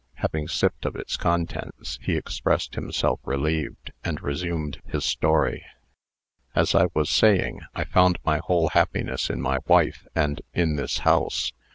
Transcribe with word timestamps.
Having 0.15 0.47
sipped 0.47 0.83
of 0.87 0.95
its 0.95 1.15
contents, 1.15 1.99
he 2.01 2.17
expressed 2.17 2.73
himself 2.73 3.19
relieved, 3.23 3.91
and 4.03 4.19
resumed 4.23 4.81
his 4.83 5.05
story: 5.05 5.63
"As 6.55 6.73
I 6.73 6.87
was 6.95 7.07
saying, 7.11 7.59
I 7.75 7.83
found 7.83 8.17
my 8.25 8.39
whole 8.39 8.69
happiness 8.69 9.29
in 9.29 9.39
my 9.39 9.59
wife, 9.67 10.07
and 10.15 10.41
in 10.55 10.75
this 10.75 10.97
house. 11.05 11.53